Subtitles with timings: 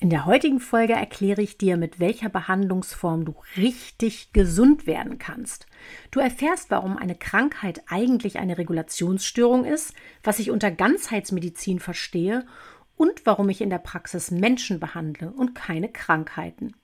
[0.00, 5.66] In der heutigen Folge erkläre ich dir, mit welcher Behandlungsform du richtig gesund werden kannst.
[6.12, 12.46] Du erfährst, warum eine Krankheit eigentlich eine Regulationsstörung ist, was ich unter Ganzheitsmedizin verstehe
[12.96, 16.76] und warum ich in der Praxis Menschen behandle und keine Krankheiten.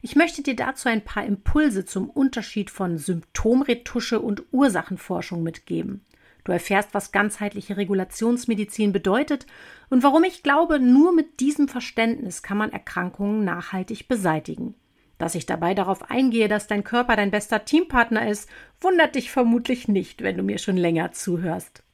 [0.00, 6.04] Ich möchte dir dazu ein paar Impulse zum Unterschied von Symptomretusche und Ursachenforschung mitgeben.
[6.44, 9.46] Du erfährst, was ganzheitliche Regulationsmedizin bedeutet
[9.90, 14.74] und warum ich glaube, nur mit diesem Verständnis kann man Erkrankungen nachhaltig beseitigen.
[15.18, 18.48] Dass ich dabei darauf eingehe, dass dein Körper dein bester Teampartner ist,
[18.80, 21.84] wundert dich vermutlich nicht, wenn du mir schon länger zuhörst.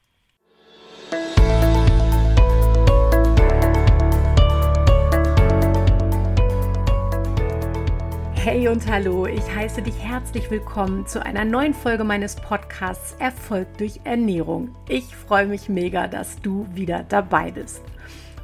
[8.40, 13.66] Hey und hallo, ich heiße dich herzlich willkommen zu einer neuen Folge meines Podcasts Erfolg
[13.78, 14.74] durch Ernährung.
[14.88, 17.82] Ich freue mich mega, dass du wieder dabei bist.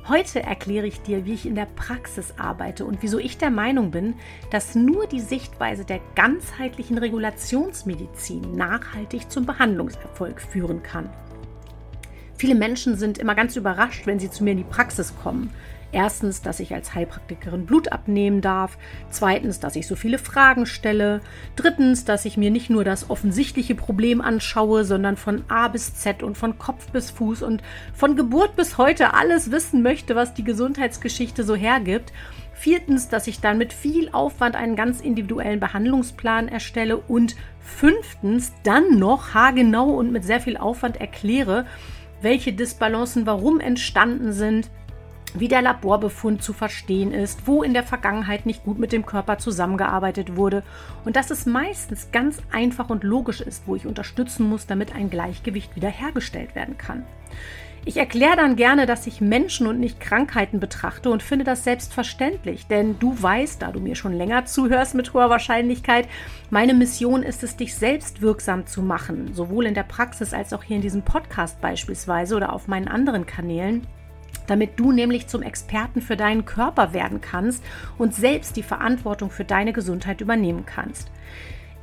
[0.08, 3.92] Heute erkläre ich dir, wie ich in der Praxis arbeite und wieso ich der Meinung
[3.92, 4.14] bin,
[4.50, 11.08] dass nur die Sichtweise der ganzheitlichen Regulationsmedizin nachhaltig zum Behandlungserfolg führen kann.
[12.36, 15.50] Viele Menschen sind immer ganz überrascht, wenn sie zu mir in die Praxis kommen.
[15.94, 18.78] Erstens, dass ich als Heilpraktikerin Blut abnehmen darf.
[19.10, 21.20] Zweitens, dass ich so viele Fragen stelle.
[21.54, 26.24] Drittens, dass ich mir nicht nur das offensichtliche Problem anschaue, sondern von A bis Z
[26.24, 30.42] und von Kopf bis Fuß und von Geburt bis heute alles wissen möchte, was die
[30.42, 32.12] Gesundheitsgeschichte so hergibt.
[32.54, 36.96] Viertens, dass ich dann mit viel Aufwand einen ganz individuellen Behandlungsplan erstelle.
[36.96, 41.66] Und fünftens, dann noch haargenau und mit sehr viel Aufwand erkläre,
[42.20, 44.70] welche Disbalancen warum entstanden sind,
[45.34, 49.38] wie der Laborbefund zu verstehen ist, wo in der Vergangenheit nicht gut mit dem Körper
[49.38, 50.62] zusammengearbeitet wurde
[51.04, 55.10] und dass es meistens ganz einfach und logisch ist, wo ich unterstützen muss, damit ein
[55.10, 57.04] Gleichgewicht wiederhergestellt werden kann.
[57.86, 62.66] Ich erkläre dann gerne, dass ich Menschen und nicht Krankheiten betrachte und finde das selbstverständlich,
[62.66, 66.08] denn du weißt, da du mir schon länger zuhörst mit hoher Wahrscheinlichkeit,
[66.48, 70.62] meine Mission ist es, dich selbst wirksam zu machen, sowohl in der Praxis als auch
[70.62, 73.86] hier in diesem Podcast beispielsweise oder auf meinen anderen Kanälen
[74.46, 77.62] damit du nämlich zum Experten für deinen Körper werden kannst
[77.98, 81.10] und selbst die Verantwortung für deine Gesundheit übernehmen kannst.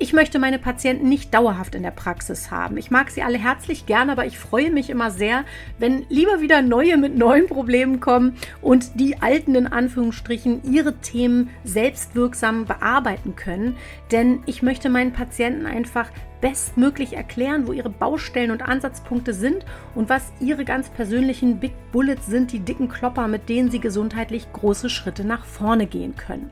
[0.01, 2.75] Ich möchte meine Patienten nicht dauerhaft in der Praxis haben.
[2.77, 5.45] Ich mag sie alle herzlich gern, aber ich freue mich immer sehr,
[5.77, 11.51] wenn lieber wieder neue mit neuen Problemen kommen und die alten in Anführungsstrichen ihre Themen
[11.63, 13.75] selbstwirksam bearbeiten können.
[14.11, 16.09] Denn ich möchte meinen Patienten einfach
[16.41, 22.25] bestmöglich erklären, wo ihre Baustellen und Ansatzpunkte sind und was ihre ganz persönlichen Big Bullets
[22.25, 26.49] sind, die dicken Klopper, mit denen sie gesundheitlich große Schritte nach vorne gehen können.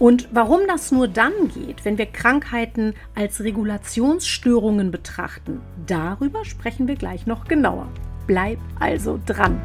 [0.00, 6.96] Und warum das nur dann geht, wenn wir Krankheiten als Regulationsstörungen betrachten, darüber sprechen wir
[6.96, 7.86] gleich noch genauer.
[8.26, 9.60] Bleib also dran.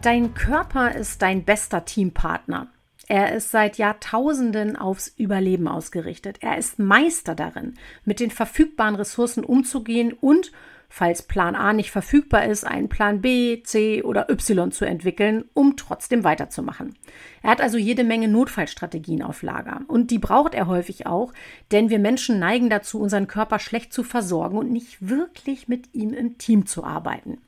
[0.00, 2.68] Dein Körper ist dein bester Teampartner.
[3.10, 6.38] Er ist seit Jahrtausenden aufs Überleben ausgerichtet.
[6.42, 10.52] Er ist Meister darin, mit den verfügbaren Ressourcen umzugehen und,
[10.88, 15.76] falls Plan A nicht verfügbar ist, einen Plan B, C oder Y zu entwickeln, um
[15.76, 16.94] trotzdem weiterzumachen.
[17.42, 19.80] Er hat also jede Menge Notfallstrategien auf Lager.
[19.88, 21.32] Und die braucht er häufig auch,
[21.72, 26.12] denn wir Menschen neigen dazu, unseren Körper schlecht zu versorgen und nicht wirklich mit ihm
[26.12, 27.38] im Team zu arbeiten.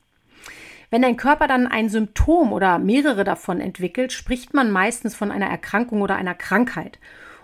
[0.93, 5.47] Wenn dein Körper dann ein Symptom oder mehrere davon entwickelt, spricht man meistens von einer
[5.47, 6.99] Erkrankung oder einer Krankheit.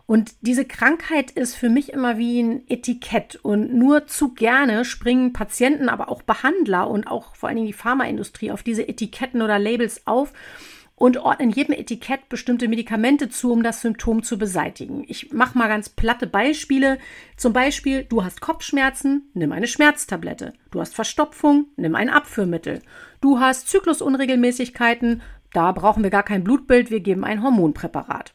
[0.06, 3.38] Und diese Krankheit ist für mich immer wie ein Etikett.
[3.38, 7.74] Und nur zu gerne springen Patienten, aber auch Behandler und auch vor allen Dingen die
[7.74, 10.32] Pharmaindustrie auf diese Etiketten oder Labels auf
[11.00, 15.06] und ordnen jedem Etikett bestimmte Medikamente zu, um das Symptom zu beseitigen.
[15.08, 17.00] Ich mache mal ganz platte Beispiele.
[17.38, 20.54] Zum Beispiel, du hast Kopfschmerzen, nimm eine Schmerztablette.
[20.72, 22.82] Du hast Verstopfung, nimm ein Abführmittel.
[23.22, 25.22] Du hast Zyklusunregelmäßigkeiten,
[25.54, 28.34] da brauchen wir gar kein Blutbild, wir geben ein Hormonpräparat.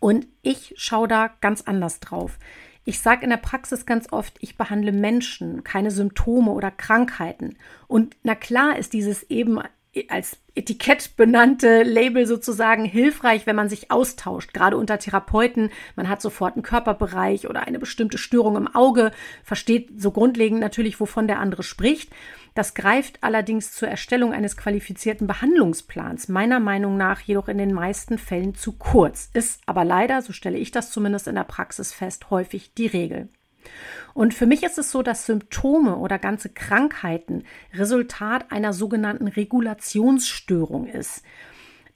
[0.00, 2.40] Und ich schaue da ganz anders drauf.
[2.84, 7.58] Ich sage in der Praxis ganz oft, ich behandle Menschen, keine Symptome oder Krankheiten.
[7.86, 9.60] Und na klar ist dieses eben
[10.08, 15.70] als Etikett benannte Label sozusagen hilfreich, wenn man sich austauscht, gerade unter Therapeuten.
[15.96, 19.10] Man hat sofort einen Körperbereich oder eine bestimmte Störung im Auge,
[19.42, 22.12] versteht so grundlegend natürlich, wovon der andere spricht.
[22.54, 28.18] Das greift allerdings zur Erstellung eines qualifizierten Behandlungsplans meiner Meinung nach jedoch in den meisten
[28.18, 32.30] Fällen zu kurz, ist aber leider, so stelle ich das zumindest in der Praxis fest,
[32.30, 33.28] häufig die Regel.
[34.14, 40.86] Und für mich ist es so, dass Symptome oder ganze Krankheiten Resultat einer sogenannten Regulationsstörung
[40.86, 41.22] ist.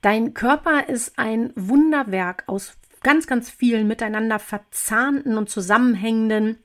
[0.00, 6.58] Dein Körper ist ein Wunderwerk aus ganz, ganz vielen miteinander verzahnten und zusammenhängenden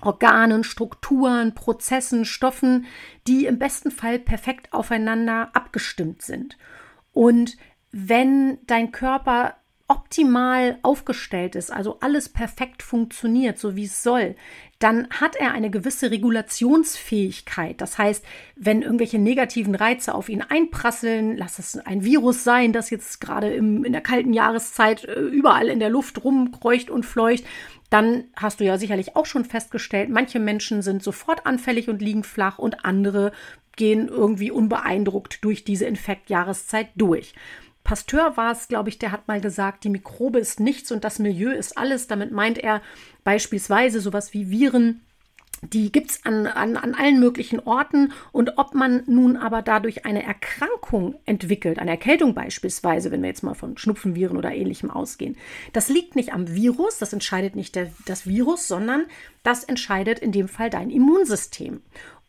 [0.00, 2.86] Organen, Strukturen, Prozessen, Stoffen,
[3.26, 6.56] die im besten Fall perfekt aufeinander abgestimmt sind.
[7.12, 7.56] Und
[7.92, 9.56] wenn dein Körper
[9.90, 14.36] optimal aufgestellt ist, also alles perfekt funktioniert, so wie es soll,
[14.78, 17.80] dann hat er eine gewisse Regulationsfähigkeit.
[17.80, 22.90] Das heißt, wenn irgendwelche negativen Reize auf ihn einprasseln, lass es ein Virus sein, das
[22.90, 27.44] jetzt gerade im, in der kalten Jahreszeit äh, überall in der Luft rumkreucht und fleucht,
[27.90, 32.22] dann hast du ja sicherlich auch schon festgestellt, manche Menschen sind sofort anfällig und liegen
[32.22, 33.32] flach und andere
[33.74, 37.34] gehen irgendwie unbeeindruckt durch diese Infektjahreszeit durch.
[37.90, 41.18] Pasteur war es, glaube ich, der hat mal gesagt, die Mikrobe ist nichts und das
[41.18, 42.06] Milieu ist alles.
[42.06, 42.82] Damit meint er
[43.24, 45.00] beispielsweise sowas wie Viren,
[45.62, 48.12] die gibt es an, an, an allen möglichen Orten.
[48.30, 53.42] Und ob man nun aber dadurch eine Erkrankung entwickelt, eine Erkältung beispielsweise, wenn wir jetzt
[53.42, 55.36] mal von Schnupfenviren oder ähnlichem ausgehen,
[55.72, 59.06] das liegt nicht am Virus, das entscheidet nicht der, das Virus, sondern
[59.42, 61.82] das entscheidet in dem Fall dein Immunsystem.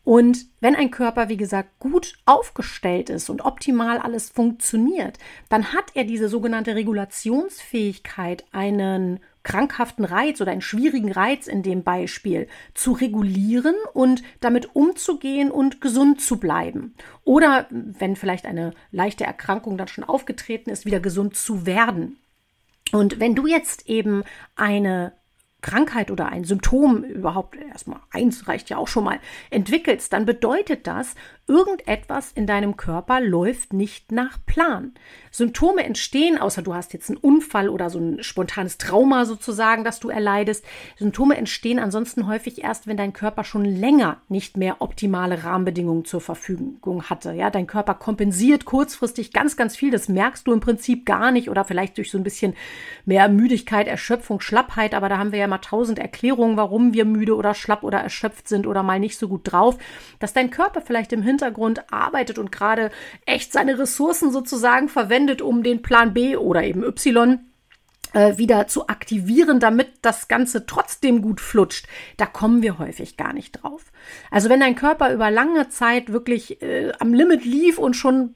[0.04, 5.18] Und wenn ein Körper, wie gesagt, gut aufgestellt ist und optimal alles funktioniert,
[5.48, 11.82] dann hat er diese sogenannte Regulationsfähigkeit, einen krankhaften Reiz oder einen schwierigen Reiz in dem
[11.82, 16.94] Beispiel zu regulieren und damit umzugehen und gesund zu bleiben.
[17.24, 22.18] Oder wenn vielleicht eine leichte Erkrankung dann schon aufgetreten ist, wieder gesund zu werden.
[22.92, 24.22] Und wenn du jetzt eben
[24.54, 25.12] eine
[25.62, 29.20] Krankheit oder ein Symptom überhaupt erstmal eins reicht ja auch schon mal
[29.50, 31.14] entwickelst, dann bedeutet das,
[31.48, 34.92] irgendetwas in deinem Körper läuft nicht nach Plan.
[35.30, 39.98] Symptome entstehen, außer du hast jetzt einen Unfall oder so ein spontanes Trauma sozusagen, das
[40.00, 40.64] du erleidest.
[40.96, 46.20] Symptome entstehen ansonsten häufig erst, wenn dein Körper schon länger nicht mehr optimale Rahmenbedingungen zur
[46.20, 47.32] Verfügung hatte.
[47.32, 49.90] Ja, dein Körper kompensiert kurzfristig ganz, ganz viel.
[49.90, 52.54] Das merkst du im Prinzip gar nicht oder vielleicht durch so ein bisschen
[53.04, 54.94] mehr Müdigkeit, Erschöpfung, Schlappheit.
[54.94, 58.48] Aber da haben wir ja mal tausend Erklärungen, warum wir müde oder schlapp oder erschöpft
[58.48, 59.76] sind oder mal nicht so gut drauf,
[60.18, 62.90] dass dein Körper vielleicht im Hintergrund arbeitet und gerade
[63.26, 67.38] echt seine Ressourcen sozusagen verwendet, um den Plan B oder eben Y
[68.14, 71.86] wieder zu aktivieren, damit das Ganze trotzdem gut flutscht,
[72.16, 73.92] da kommen wir häufig gar nicht drauf.
[74.30, 78.34] Also wenn dein Körper über lange Zeit wirklich äh, am Limit lief und schon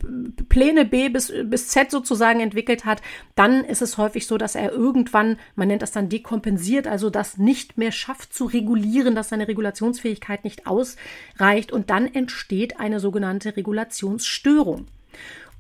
[0.49, 3.03] Pläne B bis, bis Z sozusagen entwickelt hat,
[3.35, 7.37] dann ist es häufig so, dass er irgendwann, man nennt das dann dekompensiert, also das
[7.37, 13.57] nicht mehr schafft zu regulieren, dass seine Regulationsfähigkeit nicht ausreicht und dann entsteht eine sogenannte
[13.57, 14.87] Regulationsstörung.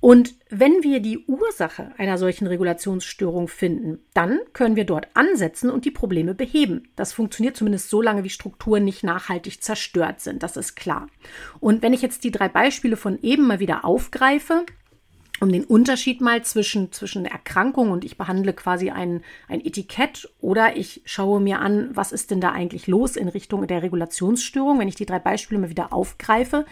[0.06, 5.84] Und wenn wir die Ursache einer solchen Regulationsstörung finden, dann können wir dort ansetzen und
[5.84, 6.90] die Probleme beheben.
[6.94, 10.44] Das funktioniert zumindest so lange, wie Strukturen nicht nachhaltig zerstört sind.
[10.44, 11.08] Das ist klar.
[11.58, 14.64] Und wenn ich jetzt die drei Beispiele von eben mal wieder aufgreife,
[15.40, 20.76] um den Unterschied mal zwischen, zwischen Erkrankung und ich behandle quasi ein, ein Etikett oder
[20.76, 24.78] ich schaue mir an, was ist denn da eigentlich los in Richtung der Regulationsstörung.
[24.78, 26.64] Wenn ich die drei Beispiele mal wieder aufgreife,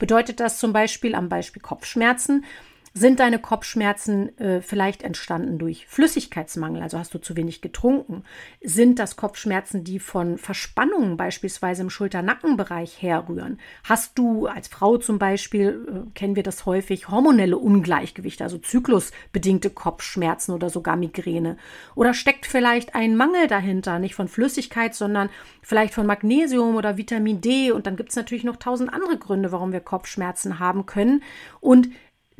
[0.00, 2.44] bedeutet das zum Beispiel am Beispiel Kopfschmerzen,
[2.92, 8.24] sind deine Kopfschmerzen äh, vielleicht entstanden durch Flüssigkeitsmangel, also hast du zu wenig getrunken?
[8.62, 13.60] Sind das Kopfschmerzen, die von Verspannungen beispielsweise im Schulter-Nackenbereich herrühren?
[13.84, 19.70] Hast du als Frau zum Beispiel, äh, kennen wir das häufig, hormonelle Ungleichgewichte, also zyklusbedingte
[19.70, 21.58] Kopfschmerzen oder sogar Migräne?
[21.94, 25.30] Oder steckt vielleicht ein Mangel dahinter, nicht von Flüssigkeit, sondern
[25.62, 27.70] vielleicht von Magnesium oder Vitamin D?
[27.70, 31.22] Und dann gibt es natürlich noch tausend andere Gründe, warum wir Kopfschmerzen haben können.
[31.60, 31.88] Und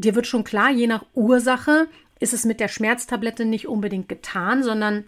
[0.01, 1.89] dir wird schon klar, je nach Ursache
[2.19, 5.05] ist es mit der Schmerztablette nicht unbedingt getan, sondern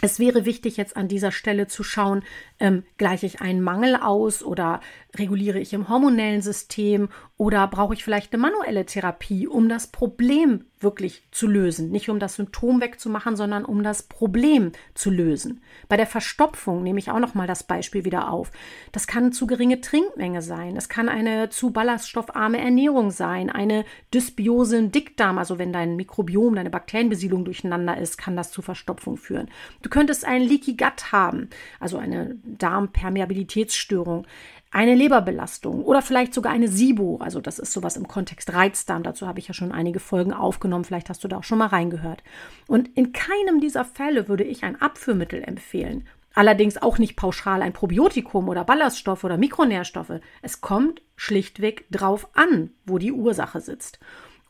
[0.00, 2.22] es wäre wichtig, jetzt an dieser Stelle zu schauen,
[2.60, 4.80] ähm, gleiche ich einen Mangel aus oder
[5.18, 10.64] reguliere ich im hormonellen System oder brauche ich vielleicht eine manuelle Therapie, um das Problem
[10.80, 11.90] wirklich zu lösen.
[11.90, 15.60] Nicht um das Symptom wegzumachen, sondern um das Problem zu lösen.
[15.88, 18.50] Bei der Verstopfung nehme ich auch noch mal das Beispiel wieder auf.
[18.92, 20.76] Das kann zu geringe Trinkmenge sein.
[20.76, 23.50] Es kann eine zu ballaststoffarme Ernährung sein.
[23.50, 23.84] Eine
[24.14, 29.16] Dysbiose im Dickdarm, also wenn dein Mikrobiom, deine Bakterienbesiedlung durcheinander ist, kann das zu Verstopfung
[29.16, 29.48] führen.
[29.82, 31.48] Du könntest einen Leaky Gut haben,
[31.80, 34.26] also eine Darmpermeabilitätsstörung
[34.70, 37.18] eine Leberbelastung oder vielleicht sogar eine SIBO.
[37.18, 39.02] Also das ist sowas im Kontext Reizdarm.
[39.02, 40.84] Dazu habe ich ja schon einige Folgen aufgenommen.
[40.84, 42.22] Vielleicht hast du da auch schon mal reingehört.
[42.66, 46.06] Und in keinem dieser Fälle würde ich ein Abführmittel empfehlen.
[46.34, 50.20] Allerdings auch nicht pauschal ein Probiotikum oder Ballaststoffe oder Mikronährstoffe.
[50.42, 53.98] Es kommt schlichtweg drauf an, wo die Ursache sitzt.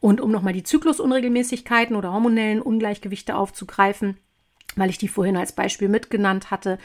[0.00, 4.18] Und um nochmal die Zyklusunregelmäßigkeiten oder hormonellen Ungleichgewichte aufzugreifen,
[4.76, 6.78] weil ich die vorhin als Beispiel mitgenannt hatte,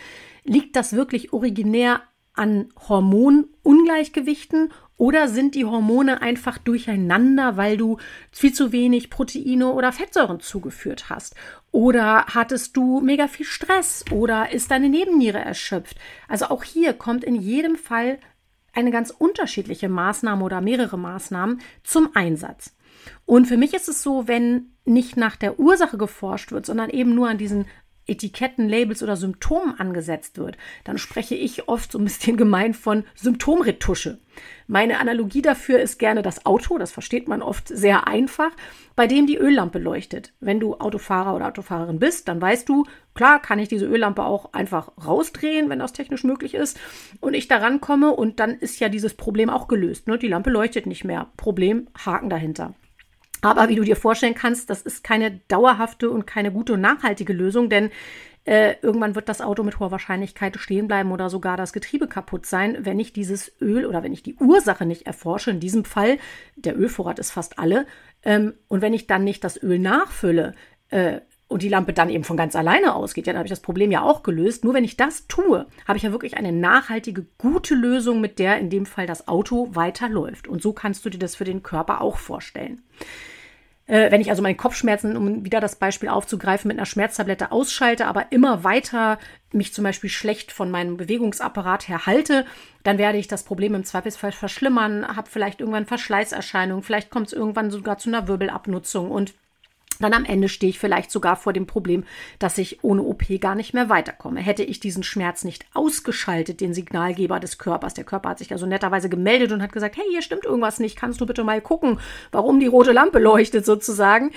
[0.43, 2.01] liegt das wirklich originär
[2.33, 7.97] an Hormonungleichgewichten Oder sind die Hormone einfach durcheinander, weil du
[8.31, 11.35] viel zu wenig Proteine oder Fettsäuren zugeführt hast?
[11.71, 14.05] Oder hattest du mega viel Stress?
[14.11, 15.97] Oder ist deine Nebenniere erschöpft?
[16.27, 18.19] Also auch hier kommt in jedem Fall
[18.73, 22.75] eine ganz unterschiedliche Maßnahme oder mehrere Maßnahmen zum Einsatz.
[23.25, 27.15] Und für mich ist es so, wenn nicht nach der Ursache geforscht wird, sondern eben
[27.15, 27.65] nur an diesen
[28.07, 33.03] Etiketten, Labels oder Symptomen angesetzt wird, dann spreche ich oft so ein bisschen gemein von
[33.15, 34.19] Symptomretusche.
[34.67, 38.51] Meine Analogie dafür ist gerne das Auto, das versteht man oft sehr einfach,
[38.95, 40.33] bei dem die Öllampe leuchtet.
[40.39, 44.53] Wenn du Autofahrer oder Autofahrerin bist, dann weißt du, klar kann ich diese Öllampe auch
[44.53, 46.79] einfach rausdrehen, wenn das technisch möglich ist,
[47.19, 50.07] und ich da rankomme und dann ist ja dieses Problem auch gelöst.
[50.07, 50.17] Ne?
[50.17, 51.27] Die Lampe leuchtet nicht mehr.
[51.37, 52.73] Problem, Haken dahinter.
[53.43, 57.33] Aber wie du dir vorstellen kannst, das ist keine dauerhafte und keine gute und nachhaltige
[57.33, 57.91] Lösung, denn
[58.45, 62.45] äh, irgendwann wird das Auto mit hoher Wahrscheinlichkeit stehen bleiben oder sogar das Getriebe kaputt
[62.45, 65.51] sein, wenn ich dieses Öl oder wenn ich die Ursache nicht erforsche.
[65.51, 66.17] In diesem Fall,
[66.55, 67.85] der Ölvorrat ist fast alle.
[68.23, 70.55] Ähm, und wenn ich dann nicht das Öl nachfülle,
[70.89, 71.21] äh,
[71.53, 73.91] und die Lampe dann eben von ganz alleine ausgeht, ja, dann habe ich das Problem
[73.91, 74.63] ja auch gelöst.
[74.63, 78.57] Nur wenn ich das tue, habe ich ja wirklich eine nachhaltige, gute Lösung, mit der
[78.57, 80.47] in dem Fall das Auto weiterläuft.
[80.47, 82.81] Und so kannst du dir das für den Körper auch vorstellen.
[83.93, 88.07] Äh, wenn ich also meine Kopfschmerzen, um wieder das Beispiel aufzugreifen, mit einer Schmerztablette ausschalte,
[88.07, 89.19] aber immer weiter
[89.51, 92.43] mich zum Beispiel schlecht von meinem Bewegungsapparat her halte,
[92.81, 97.33] dann werde ich das Problem im Zweifelsfall verschlimmern, habe vielleicht irgendwann Verschleißerscheinungen, vielleicht kommt es
[97.33, 99.35] irgendwann sogar zu einer Wirbelabnutzung und
[99.99, 102.03] dann am Ende stehe ich vielleicht sogar vor dem Problem,
[102.39, 104.39] dass ich ohne OP gar nicht mehr weiterkomme.
[104.39, 108.65] Hätte ich diesen Schmerz nicht ausgeschaltet, den Signalgeber des Körpers, der Körper hat sich also
[108.65, 111.99] netterweise gemeldet und hat gesagt, hey, hier stimmt irgendwas nicht, kannst du bitte mal gucken,
[112.31, 114.31] warum die rote Lampe leuchtet sozusagen.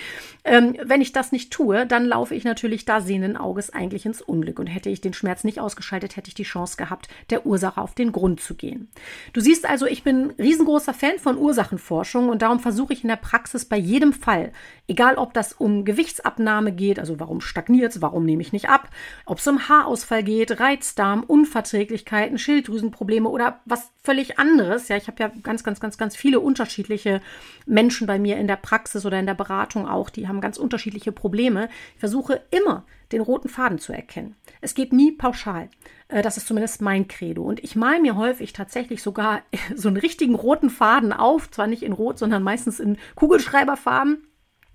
[0.44, 4.22] Ähm, wenn ich das nicht tue, dann laufe ich natürlich da sehenden Auges eigentlich ins
[4.22, 4.58] Unglück.
[4.58, 7.94] Und hätte ich den Schmerz nicht ausgeschaltet, hätte ich die Chance gehabt, der Ursache auf
[7.94, 8.88] den Grund zu gehen.
[9.32, 13.16] Du siehst also, ich bin riesengroßer Fan von Ursachenforschung und darum versuche ich in der
[13.16, 14.52] Praxis bei jedem Fall,
[14.88, 18.90] egal ob das um Gewichtsabnahme geht, also warum stagniert es, warum nehme ich nicht ab,
[19.24, 24.88] ob es um Haarausfall geht, Reizdarm, Unverträglichkeiten, Schilddrüsenprobleme oder was völlig anderes.
[24.88, 27.20] Ja, ich habe ja ganz, ganz, ganz, ganz viele unterschiedliche
[27.66, 31.12] Menschen bei mir in der Praxis oder in der Beratung auch, die haben ganz unterschiedliche
[31.12, 31.68] Probleme.
[31.94, 34.34] Ich versuche immer den roten Faden zu erkennen.
[34.60, 35.68] Es geht nie pauschal.
[36.08, 37.42] Äh, das ist zumindest mein Credo.
[37.42, 39.42] Und ich male mir häufig tatsächlich sogar
[39.74, 44.26] so einen richtigen roten Faden auf, zwar nicht in Rot, sondern meistens in Kugelschreiberfarben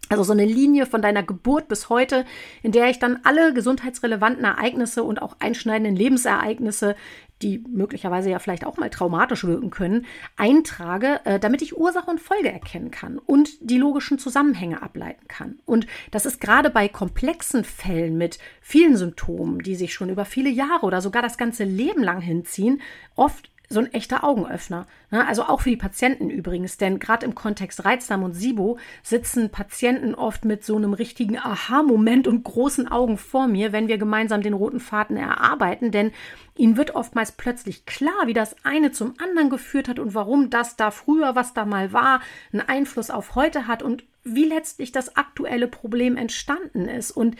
[0.09, 2.25] also so eine Linie von deiner Geburt bis heute,
[2.63, 6.95] in der ich dann alle gesundheitsrelevanten Ereignisse und auch einschneidenden Lebensereignisse,
[7.41, 10.05] die möglicherweise ja vielleicht auch mal traumatisch wirken können,
[10.37, 15.59] eintrage, äh, damit ich Ursache und Folge erkennen kann und die logischen Zusammenhänge ableiten kann.
[15.65, 20.49] Und das ist gerade bei komplexen Fällen mit vielen Symptomen, die sich schon über viele
[20.49, 22.81] Jahre oder sogar das ganze Leben lang hinziehen,
[23.15, 24.85] oft so ein echter Augenöffner.
[25.09, 25.25] Ne?
[25.25, 30.13] Also auch für die Patienten übrigens, denn gerade im Kontext Reizdarm und SIBO sitzen Patienten
[30.13, 34.53] oft mit so einem richtigen Aha-Moment und großen Augen vor mir, wenn wir gemeinsam den
[34.53, 36.11] roten Faden erarbeiten, denn
[36.55, 40.75] ihnen wird oftmals plötzlich klar, wie das eine zum anderen geführt hat und warum das
[40.75, 45.15] da früher, was da mal war, einen Einfluss auf heute hat und wie letztlich das
[45.15, 47.11] aktuelle Problem entstanden ist.
[47.11, 47.35] Und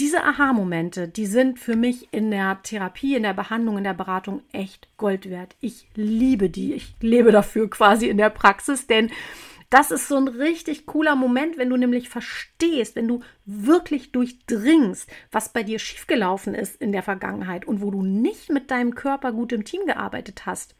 [0.00, 4.42] diese Aha-Momente, die sind für mich in der Therapie, in der Behandlung, in der Beratung
[4.50, 5.56] echt Gold wert.
[5.60, 6.72] Ich liebe die.
[6.72, 9.10] Ich lebe dafür quasi in der Praxis, denn
[9.68, 15.08] das ist so ein richtig cooler Moment, wenn du nämlich verstehst, wenn du wirklich durchdringst,
[15.30, 19.32] was bei dir schiefgelaufen ist in der Vergangenheit und wo du nicht mit deinem Körper
[19.32, 20.74] gut im Team gearbeitet hast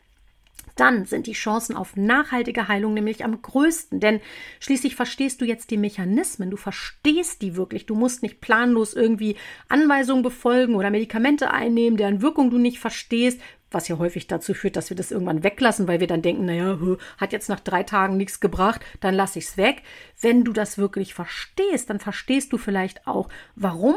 [0.76, 4.00] dann sind die Chancen auf nachhaltige Heilung nämlich am größten.
[4.00, 4.20] Denn
[4.60, 7.86] schließlich verstehst du jetzt die Mechanismen, du verstehst die wirklich.
[7.86, 9.36] Du musst nicht planlos irgendwie
[9.68, 13.40] Anweisungen befolgen oder Medikamente einnehmen, deren Wirkung du nicht verstehst,
[13.70, 16.78] was ja häufig dazu führt, dass wir das irgendwann weglassen, weil wir dann denken, naja,
[17.18, 19.82] hat jetzt nach drei Tagen nichts gebracht, dann lasse ich es weg.
[20.20, 23.94] Wenn du das wirklich verstehst, dann verstehst du vielleicht auch, warum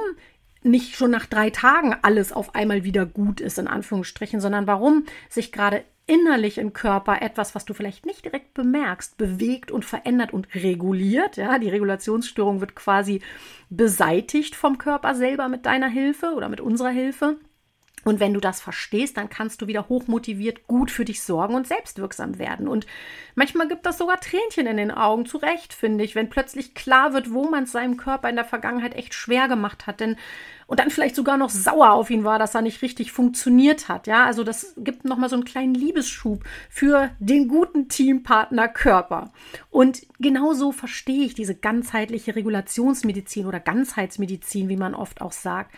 [0.62, 5.06] nicht schon nach drei Tagen alles auf einmal wieder gut ist, in Anführungsstrichen, sondern warum
[5.30, 10.34] sich gerade innerlich im Körper etwas, was du vielleicht nicht direkt bemerkst, bewegt und verändert
[10.34, 11.38] und reguliert.
[11.38, 13.22] Ja, die Regulationsstörung wird quasi
[13.70, 17.38] beseitigt vom Körper selber mit deiner Hilfe oder mit unserer Hilfe.
[18.04, 21.68] Und wenn du das verstehst, dann kannst du wieder hochmotiviert gut für dich sorgen und
[21.68, 22.68] selbstwirksam werden.
[22.68, 22.86] Und
[23.36, 27.14] manchmal gibt das sogar Tränchen in den Augen, zu Recht, finde ich, wenn plötzlich klar
[27.14, 30.00] wird, wo man es seinem Körper in der Vergangenheit echt schwer gemacht hat.
[30.00, 30.18] Denn
[30.66, 34.08] und dann vielleicht sogar noch sauer auf ihn war, dass er nicht richtig funktioniert hat.
[34.08, 39.32] Ja, also das gibt nochmal so einen kleinen Liebesschub für den guten Teampartner Körper.
[39.70, 45.76] Und genauso verstehe ich diese ganzheitliche Regulationsmedizin oder Ganzheitsmedizin, wie man oft auch sagt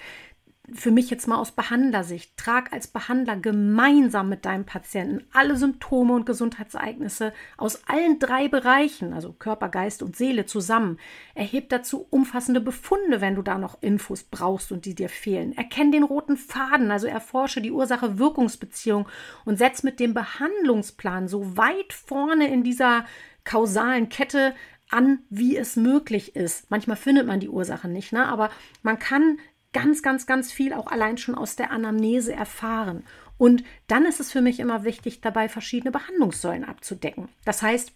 [0.73, 6.13] für mich jetzt mal aus Behandlersicht, trag als Behandler gemeinsam mit deinem Patienten alle Symptome
[6.13, 10.97] und Gesundheitsereignisse aus allen drei Bereichen, also Körper, Geist und Seele zusammen.
[11.35, 15.55] Erheb dazu umfassende Befunde, wenn du da noch Infos brauchst und die dir fehlen.
[15.55, 19.07] Erkenn den roten Faden, also erforsche die Ursache-Wirkungsbeziehung
[19.45, 23.05] und setz mit dem Behandlungsplan so weit vorne in dieser
[23.43, 24.55] kausalen Kette
[24.89, 26.69] an, wie es möglich ist.
[26.71, 28.27] Manchmal findet man die Ursache nicht, ne?
[28.27, 28.49] aber
[28.83, 29.39] man kann
[29.75, 33.03] ganz, ganz, ganz viel auch allein schon aus der Anamnese erfahren.
[33.37, 37.27] Und dann ist es für mich immer wichtig, dabei verschiedene Behandlungssäulen abzudecken.
[37.43, 37.91] Das heißt,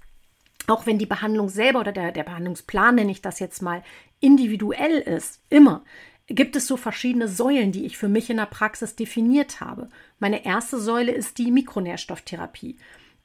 [0.67, 3.81] auch wenn die Behandlung selber oder der, der Behandlungsplan, nenne ich das jetzt mal,
[4.19, 5.86] individuell ist, immer,
[6.27, 9.88] gibt es so verschiedene Säulen, die ich für mich in der Praxis definiert habe.
[10.19, 12.75] Meine erste Säule ist die Mikronährstofftherapie.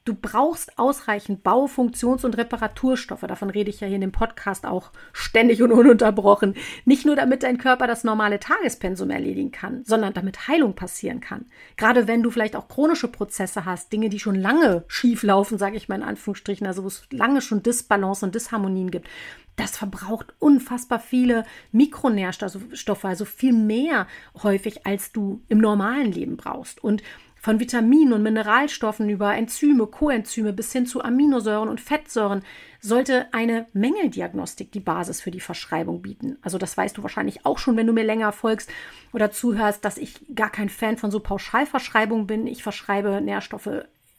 [0.05, 3.21] Du brauchst ausreichend Bau-, Funktions- und Reparaturstoffe.
[3.21, 6.53] Davon rede ich ja hier in dem Podcast auch ständig und ununterbrochen.
[6.85, 11.45] Nicht nur, damit dein Körper das normale Tagespensum erledigen kann, sondern damit Heilung passieren kann.
[11.75, 15.75] Gerade wenn du vielleicht auch chronische Prozesse hast, Dinge, die schon lange schief laufen, sage
[15.75, 19.07] ich mal in Anführungsstrichen, also wo es lange schon Disbalance und Disharmonien gibt.
[19.55, 24.05] Das verbraucht unfassbar viele Mikronährstoffe, also viel mehr
[24.43, 26.83] häufig, als du im normalen Leben brauchst.
[26.83, 27.01] Und
[27.45, 32.41] von Vitaminen und Mineralstoffen über Enzyme, Coenzyme bis hin zu Aminosäuren und Fettsäuren
[32.81, 36.39] sollte eine Mängeldiagnostik die Basis für die Verschreibung bieten.
[36.41, 38.71] Also das weißt du wahrscheinlich auch schon, wenn du mir länger folgst
[39.13, 42.47] oder zuhörst, dass ich gar kein Fan von so Pauschalverschreibungen bin.
[42.47, 43.69] Ich verschreibe Nährstoffe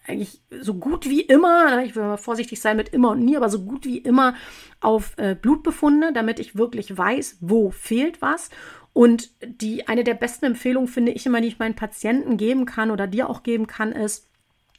[0.06, 3.37] eigentlich so gut wie immer, ne, ich will mal vorsichtig sein mit immer und nie,
[3.37, 4.37] aber so gut wie immer
[4.80, 8.50] auf äh, Blutbefunde, damit ich wirklich weiß, wo fehlt was
[8.97, 12.91] und die eine der besten Empfehlungen finde ich immer, die ich meinen Patienten geben kann
[12.91, 14.26] oder dir auch geben kann, ist,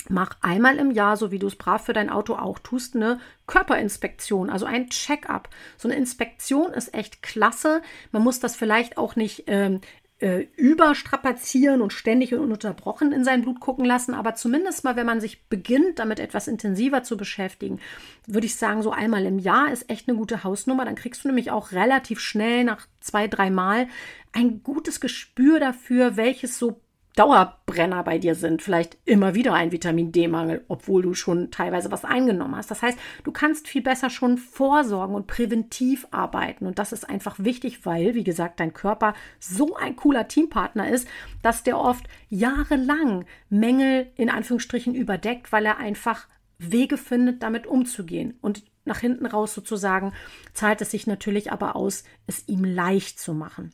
[0.09, 3.19] mach einmal im Jahr, so wie du es brav für dein Auto auch tust, eine
[3.45, 5.50] Körperinspektion, also ein Check-up.
[5.77, 7.83] So eine Inspektion ist echt klasse.
[8.12, 9.81] Man muss das vielleicht auch nicht ähm,
[10.19, 15.05] äh, überstrapazieren und ständig und ununterbrochen in sein Blut gucken lassen, aber zumindest mal, wenn
[15.05, 17.79] man sich beginnt, damit etwas intensiver zu beschäftigen,
[18.25, 20.86] würde ich sagen, so einmal im Jahr ist echt eine gute Hausnummer.
[20.86, 23.88] Dann kriegst du nämlich auch relativ schnell nach zwei, drei Mal
[24.33, 26.81] ein gutes Gespür dafür, welches so
[27.17, 32.06] Dauerbrenner bei dir sind, vielleicht immer wieder ein Vitamin D-Mangel, obwohl du schon teilweise was
[32.06, 32.69] eingenommen hast.
[32.69, 36.67] Das heißt, du kannst viel besser schon vorsorgen und präventiv arbeiten.
[36.67, 41.08] Und das ist einfach wichtig, weil, wie gesagt, dein Körper so ein cooler Teampartner ist,
[41.41, 46.27] dass der oft jahrelang Mängel in Anführungsstrichen überdeckt, weil er einfach
[46.60, 48.38] Wege findet, damit umzugehen.
[48.41, 50.13] Und nach hinten raus sozusagen
[50.53, 53.73] zahlt es sich natürlich aber aus, es ihm leicht zu machen.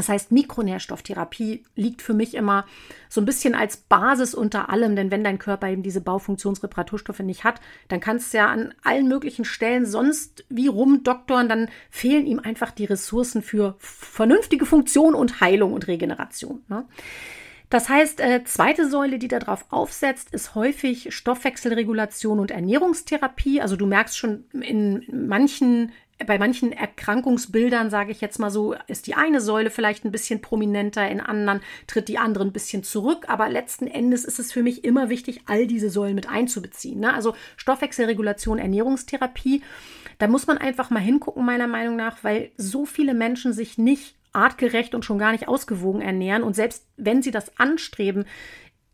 [0.00, 2.64] Das heißt, Mikronährstofftherapie liegt für mich immer
[3.10, 7.44] so ein bisschen als Basis unter allem, denn wenn dein Körper eben diese Baufunktionsreparaturstoffe nicht
[7.44, 12.38] hat, dann kannst du ja an allen möglichen Stellen sonst wie rumdoktoren, dann fehlen ihm
[12.38, 16.62] einfach die Ressourcen für vernünftige Funktion und Heilung und Regeneration.
[16.68, 16.86] Ne?
[17.68, 23.60] Das heißt, äh, zweite Säule, die darauf aufsetzt, ist häufig Stoffwechselregulation und Ernährungstherapie.
[23.60, 25.92] Also du merkst schon in manchen
[26.26, 30.40] bei manchen Erkrankungsbildern, sage ich jetzt mal so, ist die eine Säule vielleicht ein bisschen
[30.40, 33.26] prominenter, in anderen tritt die andere ein bisschen zurück.
[33.28, 37.00] Aber letzten Endes ist es für mich immer wichtig, all diese Säulen mit einzubeziehen.
[37.00, 37.12] Ne?
[37.12, 39.62] Also Stoffwechselregulation, Ernährungstherapie.
[40.18, 44.16] Da muss man einfach mal hingucken, meiner Meinung nach, weil so viele Menschen sich nicht
[44.32, 46.42] artgerecht und schon gar nicht ausgewogen ernähren.
[46.42, 48.26] Und selbst wenn sie das anstreben,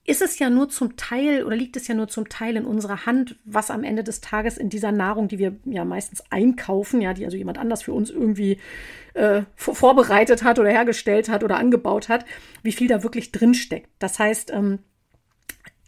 [0.07, 3.07] ist es ja nur zum Teil oder liegt es ja nur zum Teil in unserer
[3.07, 7.12] Hand, was am Ende des Tages in dieser Nahrung, die wir ja meistens einkaufen, ja,
[7.12, 8.59] die also jemand anders für uns irgendwie
[9.14, 12.25] äh, vorbereitet hat oder hergestellt hat oder angebaut hat,
[12.62, 13.88] wie viel da wirklich drinsteckt.
[13.99, 14.79] Das heißt, ähm,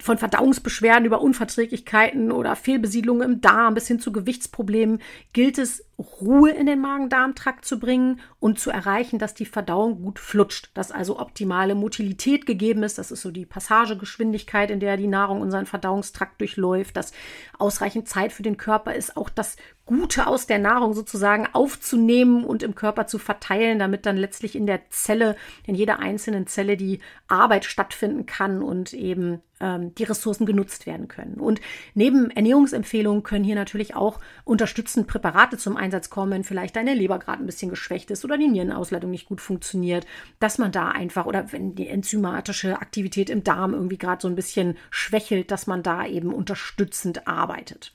[0.01, 5.01] von Verdauungsbeschwerden über Unverträglichkeiten oder Fehlbesiedlungen im Darm bis hin zu Gewichtsproblemen
[5.33, 5.85] gilt es,
[6.21, 10.93] Ruhe in den Magen-Darm-Trakt zu bringen und zu erreichen, dass die Verdauung gut flutscht, dass
[10.93, 12.99] also optimale Motilität gegeben ist.
[12.99, 17.13] Das ist so die Passagegeschwindigkeit, in der die Nahrung unseren Verdauungstrakt durchläuft, dass
[17.59, 19.57] ausreichend Zeit für den Körper ist, auch das
[19.87, 24.67] Gute aus der Nahrung sozusagen aufzunehmen und im Körper zu verteilen, damit dann letztlich in
[24.67, 25.35] der Zelle,
[25.67, 31.09] in jeder einzelnen Zelle die Arbeit stattfinden kann und eben ähm, die Ressourcen genutzt werden
[31.09, 31.35] können.
[31.35, 31.61] Und
[31.95, 37.19] neben Ernährungsempfehlungen können hier natürlich auch unterstützend Präparate zum Einsatz kommen, wenn vielleicht deine Leber
[37.19, 40.07] gerade ein bisschen geschwächt ist oder die Nierenausleitung nicht gut funktioniert,
[40.41, 44.37] dass man da einfach oder wenn die enzymatische Aktivität im Darm irgendwie gerade so ein
[44.37, 47.93] bisschen schwächelt, dass man da eben unterstützend arbeitet.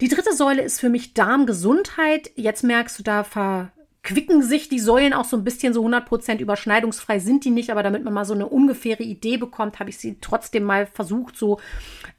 [0.00, 2.30] Die dritte Säule ist für mich Darmgesundheit.
[2.36, 3.24] Jetzt merkst du, da
[4.08, 7.82] verquicken sich die Säulen auch so ein bisschen so 100% überschneidungsfrei sind die nicht, aber
[7.82, 11.60] damit man mal so eine ungefähre Idee bekommt, habe ich sie trotzdem mal versucht, so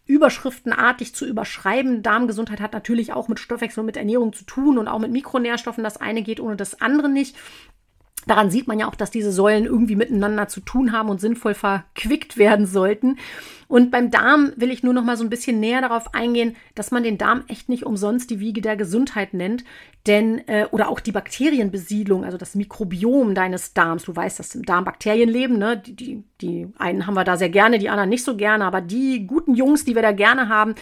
[0.06, 2.04] überschriftenartig zu überschreiben.
[2.04, 5.84] Darmgesundheit hat natürlich auch mit Stoffwechsel und mit Ernährung zu tun und auch mit Mikronährstoffen.
[5.84, 7.36] Das eine geht ohne das andere nicht.
[8.27, 11.53] Daran sieht man ja auch, dass diese Säulen irgendwie miteinander zu tun haben und sinnvoll
[11.53, 13.17] verquickt werden sollten.
[13.67, 16.89] Und beim Darm will ich nur noch mal so ein bisschen näher darauf eingehen, dass
[16.89, 19.63] man den Darm echt nicht umsonst die Wiege der Gesundheit nennt,
[20.08, 24.03] denn äh, oder auch die Bakterienbesiedlung, also das Mikrobiom deines Darms.
[24.03, 25.77] Du weißt, dass im Darm Bakterien leben, ne?
[25.77, 28.82] Die, die, die einen haben wir da sehr gerne, die anderen nicht so gerne, aber
[28.82, 30.73] die guten Jungs, die wir da gerne haben,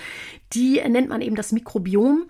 [0.53, 2.27] die nennt man eben das Mikrobiom.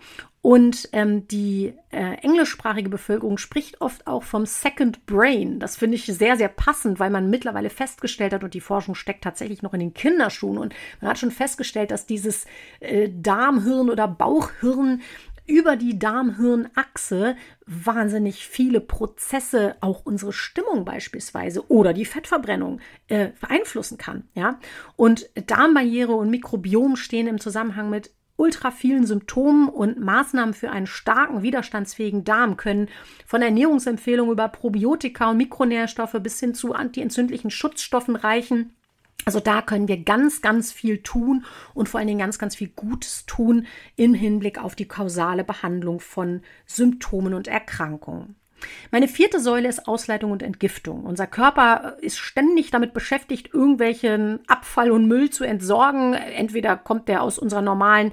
[0.48, 5.60] Und ähm, die äh, englischsprachige Bevölkerung spricht oft auch vom Second Brain.
[5.60, 9.26] Das finde ich sehr, sehr passend, weil man mittlerweile festgestellt hat, und die Forschung steckt
[9.26, 12.46] tatsächlich noch in den Kinderschuhen, und man hat schon festgestellt, dass dieses
[12.80, 15.02] äh, Darmhirn oder Bauchhirn
[15.48, 22.80] über die Darmhirnachse wahnsinnig viele Prozesse, auch unsere Stimmung beispielsweise oder die Fettverbrennung
[23.10, 24.30] äh, beeinflussen kann.
[24.34, 24.62] Ja?
[24.96, 30.88] Und Darmbarriere und Mikrobiom stehen im Zusammenhang mit ultra vielen Symptomen und Maßnahmen für einen
[30.88, 32.88] starken, widerstandsfähigen Darm können
[33.26, 38.74] von Ernährungsempfehlungen über Probiotika und Mikronährstoffe bis hin zu antientzündlichen Schutzstoffen reichen.
[39.26, 42.70] Also da können wir ganz, ganz viel tun und vor allen Dingen ganz, ganz viel
[42.70, 48.37] Gutes tun im Hinblick auf die kausale Behandlung von Symptomen und Erkrankungen.
[48.92, 51.04] Meine vierte Säule ist Ausleitung und Entgiftung.
[51.06, 56.14] Unser Körper ist ständig damit beschäftigt, irgendwelchen Abfall und Müll zu entsorgen.
[56.14, 58.12] Entweder kommt der aus unserer normalen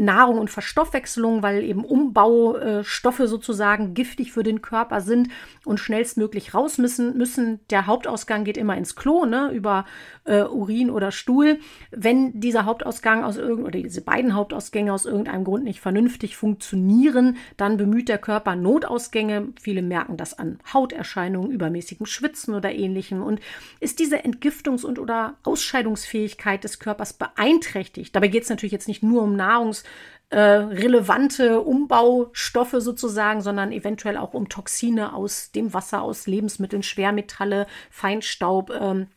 [0.00, 5.28] Nahrung und Verstoffwechslung, weil eben Umbaustoffe sozusagen giftig für den Körper sind
[5.66, 7.18] und schnellstmöglich raus müssen.
[7.18, 7.60] müssen.
[7.68, 9.84] Der Hauptausgang geht immer ins Klo, ne, über
[10.24, 11.58] äh, Urin oder Stuhl.
[11.90, 17.36] Wenn dieser Hauptausgang aus irgend oder diese beiden Hauptausgänge aus irgendeinem Grund nicht vernünftig funktionieren,
[17.58, 19.48] dann bemüht der Körper Notausgänge.
[19.60, 23.22] Viele merken das an Hauterscheinungen, übermäßigem Schwitzen oder ähnlichem.
[23.22, 23.40] Und
[23.80, 28.16] ist diese Entgiftungs- und oder Ausscheidungsfähigkeit des Körpers beeinträchtigt?
[28.16, 29.84] Dabei geht es natürlich jetzt nicht nur um Nahrungs-
[30.30, 37.66] äh, relevante Umbaustoffe sozusagen, sondern eventuell auch um Toxine aus dem Wasser, aus Lebensmitteln, Schwermetalle,
[37.90, 38.70] Feinstaub.
[38.70, 39.08] Ähm,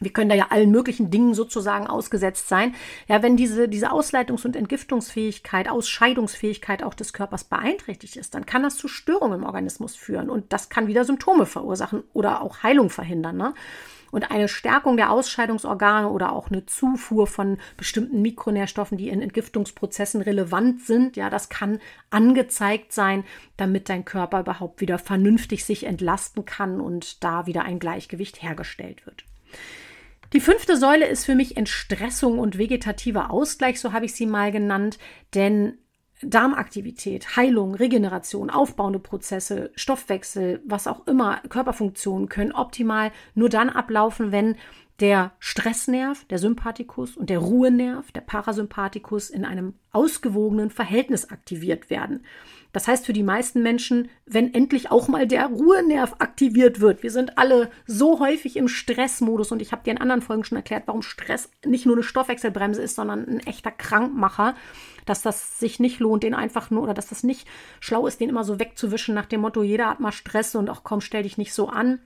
[0.00, 2.74] wir können da ja allen möglichen Dingen sozusagen ausgesetzt sein.
[3.08, 8.62] Ja, wenn diese, diese Ausleitungs- und Entgiftungsfähigkeit, Ausscheidungsfähigkeit auch des Körpers beeinträchtigt ist, dann kann
[8.62, 12.90] das zu Störungen im Organismus führen und das kann wieder Symptome verursachen oder auch Heilung
[12.90, 13.36] verhindern.
[13.36, 13.54] Ne?
[14.16, 20.22] Und eine Stärkung der Ausscheidungsorgane oder auch eine Zufuhr von bestimmten Mikronährstoffen, die in Entgiftungsprozessen
[20.22, 23.24] relevant sind, ja, das kann angezeigt sein,
[23.58, 29.04] damit dein Körper überhaupt wieder vernünftig sich entlasten kann und da wieder ein Gleichgewicht hergestellt
[29.04, 29.24] wird.
[30.32, 34.50] Die fünfte Säule ist für mich Entstressung und vegetativer Ausgleich, so habe ich sie mal
[34.50, 34.98] genannt,
[35.34, 35.76] denn
[36.22, 44.32] Darmaktivität, Heilung, Regeneration, aufbauende Prozesse, Stoffwechsel, was auch immer, Körperfunktionen können optimal nur dann ablaufen,
[44.32, 44.56] wenn
[45.00, 52.24] der Stressnerv, der Sympathikus und der Ruhenerv, der Parasympathikus in einem ausgewogenen Verhältnis aktiviert werden.
[52.72, 57.02] Das heißt für die meisten Menschen, wenn endlich auch mal der Ruhenerv aktiviert wird.
[57.02, 60.56] Wir sind alle so häufig im Stressmodus und ich habe dir in anderen Folgen schon
[60.56, 64.54] erklärt, warum Stress nicht nur eine Stoffwechselbremse ist, sondern ein echter Krankmacher,
[65.06, 67.48] dass das sich nicht lohnt, den einfach nur oder dass das nicht
[67.80, 70.84] schlau ist, den immer so wegzuwischen nach dem Motto, jeder hat mal Stress und auch
[70.84, 72.00] komm, stell dich nicht so an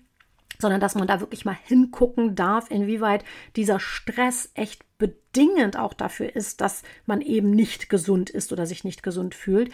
[0.60, 3.24] sondern dass man da wirklich mal hingucken darf, inwieweit
[3.56, 4.84] dieser Stress echt
[5.32, 9.70] bedingend auch dafür ist, dass man eben nicht gesund ist oder sich nicht gesund fühlt.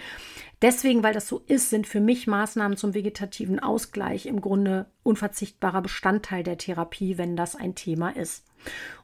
[0.62, 5.82] Deswegen, weil das so ist, sind für mich Maßnahmen zum vegetativen Ausgleich im Grunde unverzichtbarer
[5.82, 8.44] Bestandteil der Therapie, wenn das ein Thema ist.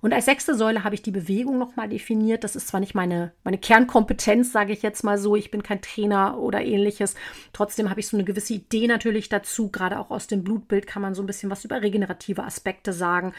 [0.01, 2.43] Und als sechste Säule habe ich die Bewegung nochmal definiert.
[2.43, 5.37] Das ist zwar nicht meine, meine Kernkompetenz, sage ich jetzt mal so.
[5.37, 7.15] Ich bin kein Trainer oder ähnliches.
[7.53, 9.71] Trotzdem habe ich so eine gewisse Idee natürlich dazu.
[9.71, 13.33] Gerade auch aus dem Blutbild kann man so ein bisschen was über regenerative Aspekte sagen.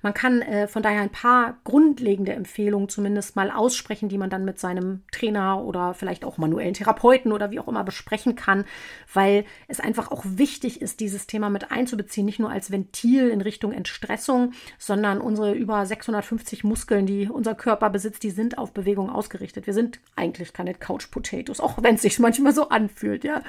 [0.00, 2.55] Man kann äh, von daher ein paar grundlegende Empfehlungen
[2.88, 7.50] zumindest mal aussprechen, die man dann mit seinem Trainer oder vielleicht auch manuellen Therapeuten oder
[7.50, 8.64] wie auch immer besprechen kann,
[9.12, 12.26] weil es einfach auch wichtig ist, dieses Thema mit einzubeziehen.
[12.26, 17.90] Nicht nur als Ventil in Richtung Entstressung, sondern unsere über 650 Muskeln, die unser Körper
[17.90, 19.66] besitzt, die sind auf Bewegung ausgerichtet.
[19.66, 23.24] Wir sind eigentlich keine Couch Potatoes, auch wenn es sich manchmal so anfühlt.
[23.24, 23.42] Ja.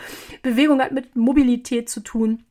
[0.44, 2.44] Bewegung hat mit Mobilität zu tun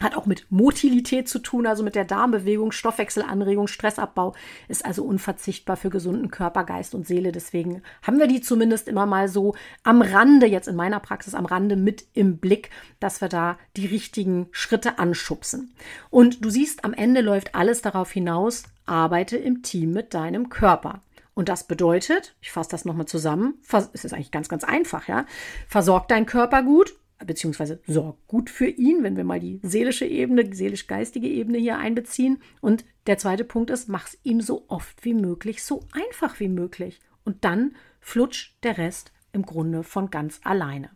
[0.00, 4.34] hat auch mit Motilität zu tun, also mit der Darmbewegung, Stoffwechselanregung, Stressabbau,
[4.68, 7.32] ist also unverzichtbar für gesunden Körper, Geist und Seele.
[7.32, 11.46] Deswegen haben wir die zumindest immer mal so am Rande, jetzt in meiner Praxis am
[11.46, 15.74] Rande mit im Blick, dass wir da die richtigen Schritte anschubsen.
[16.10, 21.02] Und du siehst, am Ende läuft alles darauf hinaus, arbeite im Team mit deinem Körper.
[21.38, 23.54] Und das bedeutet, ich fasse das nochmal zusammen,
[23.92, 25.24] es ist eigentlich ganz, ganz einfach, ja.
[25.68, 30.54] Versorg deinen Körper gut, beziehungsweise sorg gut für ihn, wenn wir mal die seelische Ebene,
[30.54, 32.40] seelisch-geistige Ebene hier einbeziehen.
[32.60, 36.48] Und der zweite Punkt ist, mach es ihm so oft wie möglich, so einfach wie
[36.48, 37.00] möglich.
[37.24, 40.90] Und dann flutscht der Rest im Grunde von ganz alleine.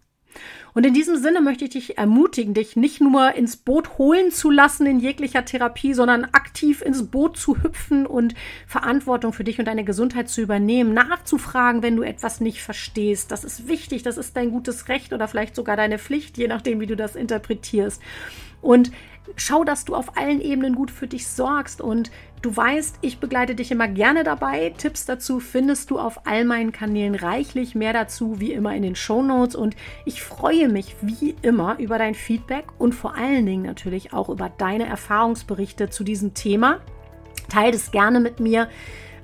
[0.75, 4.51] Und in diesem Sinne möchte ich dich ermutigen, dich nicht nur ins Boot holen zu
[4.51, 8.35] lassen in jeglicher Therapie, sondern aktiv ins Boot zu hüpfen und
[8.67, 13.31] Verantwortung für dich und deine Gesundheit zu übernehmen, nachzufragen, wenn du etwas nicht verstehst.
[13.31, 16.81] Das ist wichtig, das ist dein gutes Recht oder vielleicht sogar deine Pflicht, je nachdem,
[16.81, 18.01] wie du das interpretierst.
[18.63, 18.91] Und
[19.37, 22.11] schau, dass du auf allen Ebenen gut für dich sorgst und
[22.43, 24.73] du weißt, ich begleite dich immer gerne dabei.
[24.77, 28.97] Tipps dazu findest du auf all meinen Kanälen reichlich, mehr dazu wie immer in den
[28.97, 33.65] Show Notes und ich freue mich wie immer über dein Feedback und vor allen Dingen
[33.65, 36.81] natürlich auch über deine Erfahrungsberichte zu diesem Thema.
[37.49, 38.69] Teil es gerne mit mir.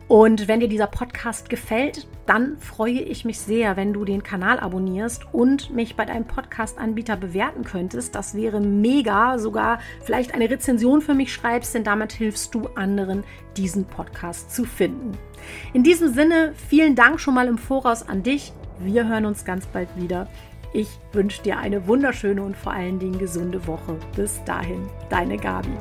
[0.08, 4.58] Und wenn dir dieser Podcast gefällt, dann freue ich mich sehr, wenn du den Kanal
[4.58, 8.14] abonnierst und mich bei deinem Podcast-Anbieter bewerten könntest.
[8.14, 9.38] Das wäre mega.
[9.38, 13.22] Sogar vielleicht eine Rezension für mich schreibst, denn damit hilfst du anderen,
[13.56, 15.12] diesen Podcast zu finden.
[15.74, 18.52] In diesem Sinne, vielen Dank schon mal im Voraus an dich.
[18.80, 20.26] Wir hören uns ganz bald wieder.
[20.72, 23.96] Ich wünsche dir eine wunderschöne und vor allen Dingen gesunde Woche.
[24.16, 25.76] Bis dahin, deine Gabi.